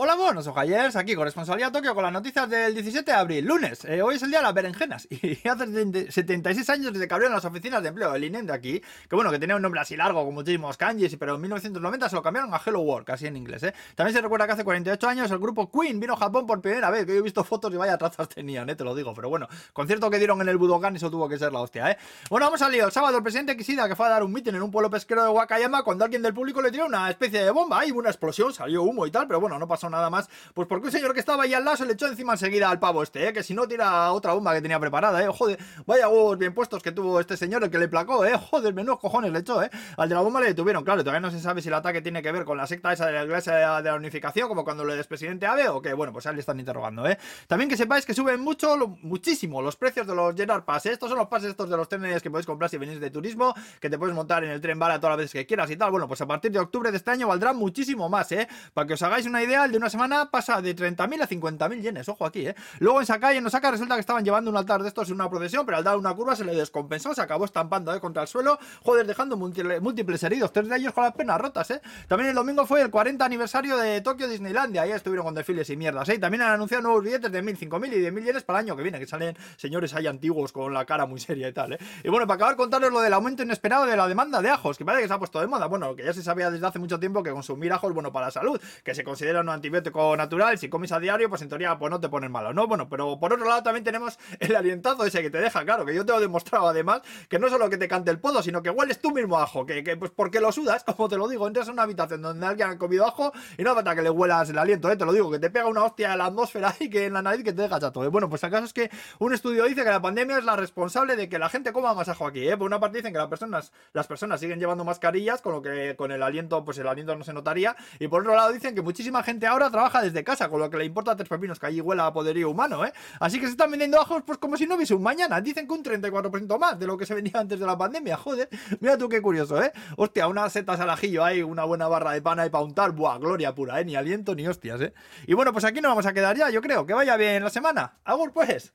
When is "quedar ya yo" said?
136.12-136.60